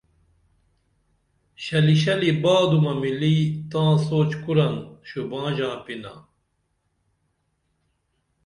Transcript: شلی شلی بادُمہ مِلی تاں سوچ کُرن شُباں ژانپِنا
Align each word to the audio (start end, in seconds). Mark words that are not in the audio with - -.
شلی 1.63 1.95
شلی 2.03 2.31
بادُمہ 2.43 2.93
مِلی 3.01 3.35
تاں 3.69 3.91
سوچ 4.05 4.31
کُرن 4.43 4.75
شُباں 5.07 5.49
ژانپِنا 5.57 6.13